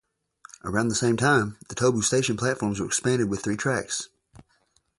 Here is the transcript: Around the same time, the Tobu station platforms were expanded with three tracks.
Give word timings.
Around 0.63 0.87
the 0.87 0.95
same 0.95 1.15
time, 1.15 1.57
the 1.69 1.75
Tobu 1.75 2.01
station 2.03 2.35
platforms 2.35 2.79
were 2.79 2.87
expanded 2.87 3.29
with 3.29 3.43
three 3.43 3.55
tracks. 3.55 4.09